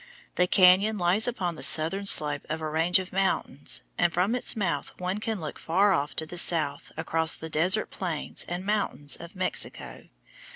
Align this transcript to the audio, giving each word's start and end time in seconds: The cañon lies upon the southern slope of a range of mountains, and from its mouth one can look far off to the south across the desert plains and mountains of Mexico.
The 0.33 0.47
cañon 0.47 0.99
lies 0.99 1.27
upon 1.27 1.53
the 1.53 1.61
southern 1.61 2.07
slope 2.07 2.41
of 2.49 2.59
a 2.59 2.67
range 2.67 2.97
of 2.97 3.13
mountains, 3.13 3.83
and 3.99 4.11
from 4.11 4.33
its 4.33 4.55
mouth 4.55 4.91
one 4.97 5.19
can 5.19 5.39
look 5.39 5.59
far 5.59 5.93
off 5.93 6.15
to 6.15 6.25
the 6.25 6.39
south 6.39 6.91
across 6.97 7.35
the 7.35 7.51
desert 7.51 7.91
plains 7.91 8.43
and 8.49 8.65
mountains 8.65 9.15
of 9.15 9.35
Mexico. 9.35 10.05